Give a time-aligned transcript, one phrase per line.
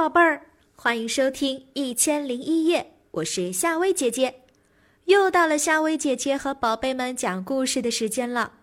[0.00, 0.46] 宝贝儿，
[0.76, 4.44] 欢迎收听《一千零一夜》，我是夏薇姐姐。
[5.04, 8.54] 又到了夏薇姐姐和宝贝们讲故事的时间了。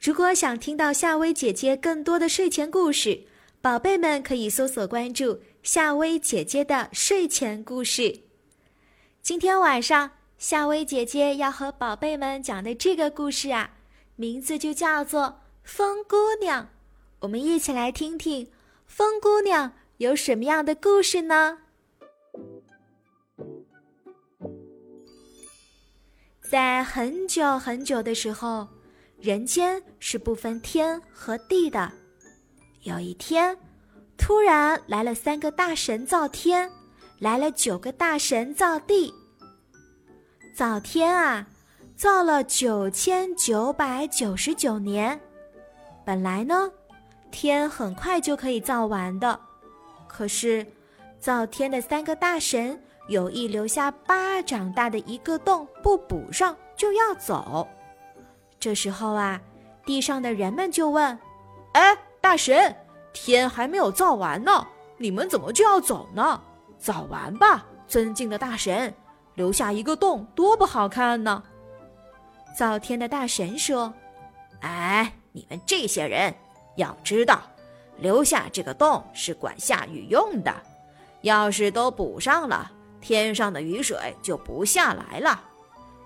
[0.00, 3.22] 如果想听到夏薇姐姐更多的睡前故事，
[3.60, 8.20] 宝贝们可以搜索关注夏薇姐姐的睡前故事。
[9.20, 13.72] 今天晚上，夏薇姐姐要和宝贝们讲的这个故事啊，
[14.14, 15.22] 名字就叫做
[15.64, 16.62] 《风姑娘》。
[17.18, 18.48] 我们一起来听听
[18.86, 21.58] 风姑娘有什么样的故事呢？
[26.40, 28.68] 在很久很久的时候，
[29.18, 31.90] 人间是不分天和地的。
[32.82, 33.56] 有一天，
[34.18, 36.70] 突然来了三个大神造天，
[37.18, 39.12] 来了九个大神造地。
[40.54, 41.48] 造天啊，
[41.96, 45.18] 造了九千九百九十九年。
[46.04, 46.70] 本来呢。
[47.32, 49.38] 天很快就可以造完的，
[50.06, 50.66] 可是
[51.18, 57.66] 造天的三个大神有意留下巴掌大的一个洞不补上就要走。
[58.58, 59.40] 这时候啊，
[59.84, 61.18] 地上的人们就问
[61.74, 62.74] ：“哎，大神，
[63.12, 66.40] 天还没有造完呢，你们怎么就要走呢？
[66.78, 68.92] 造完吧，尊敬的大神，
[69.34, 71.42] 留下一个洞多不好看呢。”
[72.56, 73.92] 造天的大神说
[74.60, 76.34] ：“哎，你们这些人。”
[76.76, 77.40] 要知道，
[77.98, 80.54] 留下这个洞是管下雨用的。
[81.22, 85.42] 要是都补上了，天上的雨水就不下来了。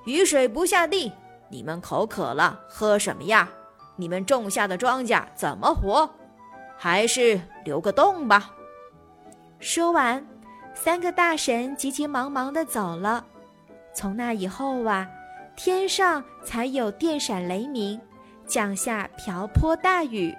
[0.07, 1.13] 雨水不下地，
[1.51, 3.49] 你们口渴了喝什么呀？
[3.97, 6.09] 你们种下的庄稼怎么活？
[6.79, 8.51] 还是留个洞吧。
[9.59, 10.25] 说完，
[10.75, 13.23] 三个大神急急忙忙地走了。
[13.93, 15.07] 从那以后啊，
[15.55, 18.01] 天上才有电闪雷鸣，
[18.47, 20.35] 降下瓢泼大雨。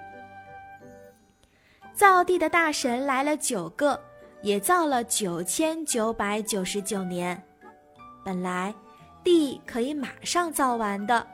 [1.94, 4.00] 造地的大神来了九个，
[4.40, 7.40] 也造了九千九百九十九年。
[8.24, 8.74] 本来
[9.22, 11.26] 地可以马上造完的，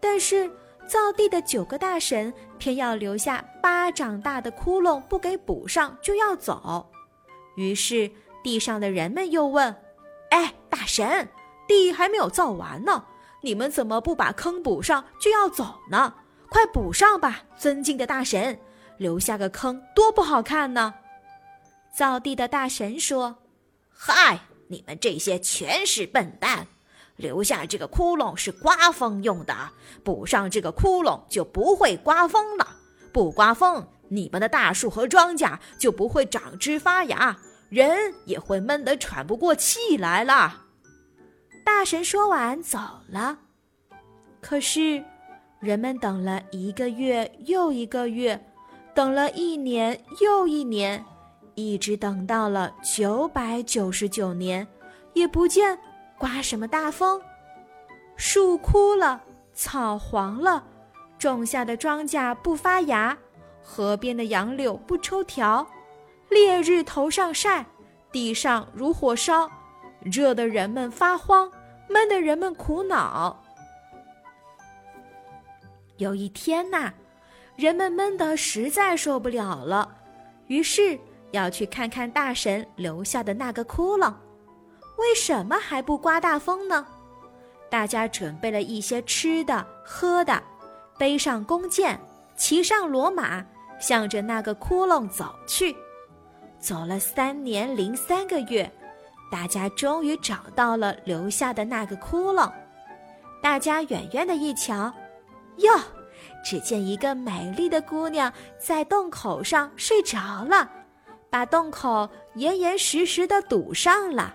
[0.00, 0.50] 但是
[0.86, 6.90] 造地的九个大神偏要留下巴掌大的窟窿不给补上就要走。
[7.56, 8.10] 于是
[8.42, 9.74] 地上的人们又问
[10.30, 11.28] ：“哎，大神，
[11.68, 13.04] 地还没有造完呢，
[13.42, 16.14] 你们怎么不把坑补上就要走呢？
[16.48, 18.58] 快补上吧，尊敬的大神！”
[19.00, 20.92] 留下个坑多不好看呢！
[21.90, 23.34] 造地的大神说
[23.88, 24.38] ：“嗨，
[24.68, 26.66] 你们这些全是笨蛋！
[27.16, 29.54] 留下这个窟窿是刮风用的，
[30.04, 32.76] 补上这个窟窿就不会刮风了。
[33.10, 37.34] 不刮风，你们的大树和庄稼就不会长枝发芽，
[37.70, 40.66] 人也会闷得喘不过气来了。”
[41.64, 42.78] 大神说完走
[43.08, 43.38] 了。
[44.42, 45.02] 可是，
[45.58, 48.38] 人们等了一个月又一个月。
[48.94, 51.04] 等了一年又一年，
[51.54, 54.66] 一直等到了九百九十九年，
[55.12, 55.78] 也不见
[56.18, 57.20] 刮什么大风。
[58.16, 59.22] 树枯了，
[59.54, 60.64] 草黄了，
[61.18, 63.16] 种下的庄稼不发芽，
[63.62, 65.66] 河边的杨柳不抽条，
[66.28, 67.64] 烈日头上晒，
[68.10, 69.48] 地上如火烧，
[70.00, 71.50] 热的人们发慌，
[71.88, 73.40] 闷的人们苦恼。
[75.96, 76.92] 有一天呐。
[77.60, 79.86] 人们闷得实在受不了了，
[80.46, 80.98] 于是
[81.30, 84.10] 要去看看大神留下的那个窟窿。
[84.96, 86.86] 为什么还不刮大风呢？
[87.68, 90.42] 大家准备了一些吃的、喝的，
[90.98, 92.00] 背上弓箭，
[92.34, 93.44] 骑上骡马，
[93.78, 95.76] 向着那个窟窿走去。
[96.58, 98.72] 走了三年零三个月，
[99.30, 102.50] 大家终于找到了留下的那个窟窿。
[103.42, 104.90] 大家远远的一瞧，
[105.58, 105.70] 哟！
[106.42, 110.70] 只见一个美丽的姑娘在洞口上睡着了，
[111.28, 114.34] 把洞口严严实实的堵上了。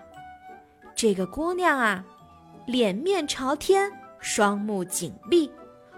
[0.94, 2.04] 这个姑娘啊，
[2.66, 5.50] 脸面朝天，双目紧闭，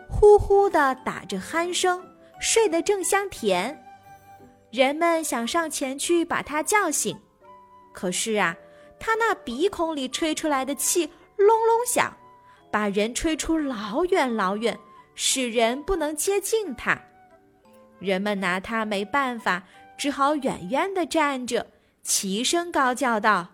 [0.08, 2.02] 呼呼的打着鼾声，
[2.40, 3.84] 睡得正香甜。
[4.70, 7.16] 人们想上前去把她叫醒，
[7.92, 8.56] 可是啊，
[8.98, 11.06] 她那鼻孔里吹出来的气
[11.36, 12.16] 隆隆响，
[12.70, 14.78] 把人吹出老远老远。
[15.20, 16.96] 使人不能接近它，
[17.98, 19.64] 人们拿它没办法，
[19.96, 21.66] 只好远远的站着，
[22.04, 23.48] 齐声高叫道：“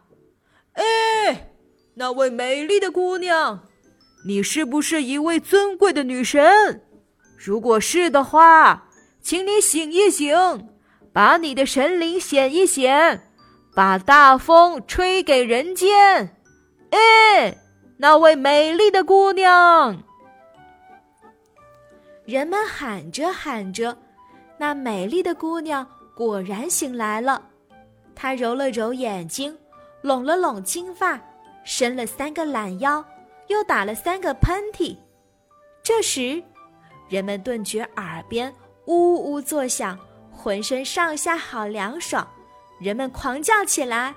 [0.77, 1.49] 哎，
[1.95, 3.65] 那位美丽的姑娘，
[4.27, 6.83] 你是不是一位尊贵的女神？
[7.39, 8.91] 如果是的话，
[9.23, 10.69] 请你醒一醒，
[11.15, 13.33] 把你的神灵显一显，
[13.75, 16.37] 把大风吹给人间。
[16.91, 17.57] 哎，
[17.97, 20.05] 那位美丽的姑娘。”
[22.25, 23.97] 人们喊着喊着，
[24.57, 27.43] 那美丽的姑娘果然醒来了。
[28.15, 29.57] 她揉了揉眼睛，
[30.01, 31.21] 拢了拢金发，
[31.65, 33.05] 伸了三个懒腰，
[33.49, 34.97] 又打了三个喷嚏。
[35.83, 36.43] 这时，
[37.11, 38.51] 人们顿觉耳边
[38.87, 39.99] 呜呜作响，
[40.33, 42.27] 浑身上下好凉爽。
[42.81, 44.15] 人们狂叫起来：“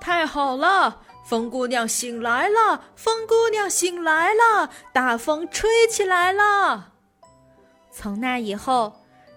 [0.00, 1.00] 太好了！
[1.24, 2.82] 风姑娘醒来了！
[2.96, 4.68] 风姑娘醒来了！
[4.92, 6.88] 大风吹起来了！”
[7.92, 8.90] 从那以后，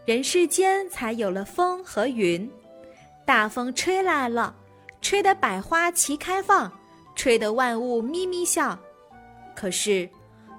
[0.06, 2.50] 人世间才有了风和云。
[3.26, 4.56] 大风吹来了，
[5.02, 6.72] 吹得百花齐开放，
[7.16, 8.80] 吹得万物咪咪笑。
[9.56, 10.10] 可是，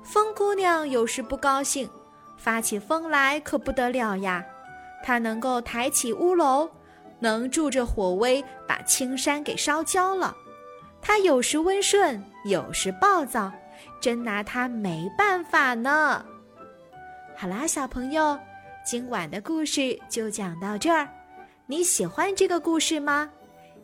[0.02, 1.88] 风姑娘有时不高兴，
[2.36, 4.44] 发起疯来可不得了呀！
[5.02, 6.68] 她能够抬起屋楼，
[7.18, 10.36] 能助着火威把青山给烧焦了。
[11.00, 13.50] 她有时温顺，有时暴躁，
[14.00, 16.24] 真拿她没办法呢。
[17.38, 18.38] 好啦，小朋友，
[18.82, 21.06] 今晚的故事就讲到这儿。
[21.66, 23.30] 你喜欢这个故事吗？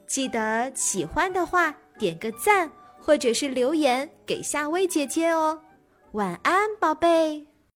[0.06, 5.60] 记得喜欢的话点个赞，或者是留言给夏薇姐姐哦。
[6.12, 7.46] 晚安，宝贝。